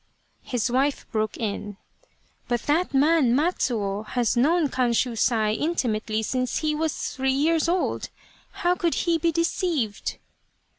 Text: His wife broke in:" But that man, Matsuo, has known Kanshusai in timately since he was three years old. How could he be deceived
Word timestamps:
His 0.41 0.71
wife 0.71 1.05
broke 1.11 1.37
in:" 1.37 1.77
But 2.47 2.63
that 2.63 2.91
man, 2.91 3.35
Matsuo, 3.35 4.03
has 4.07 4.35
known 4.35 4.67
Kanshusai 4.69 5.55
in 5.55 5.75
timately 5.75 6.25
since 6.25 6.57
he 6.57 6.73
was 6.73 7.13
three 7.13 7.29
years 7.33 7.69
old. 7.69 8.09
How 8.65 8.73
could 8.73 8.95
he 9.05 9.19
be 9.19 9.31
deceived 9.31 10.17